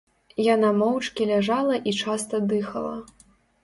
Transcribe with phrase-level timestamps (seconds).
[0.45, 2.95] Яна моўчкі ляжала і часта дыхала.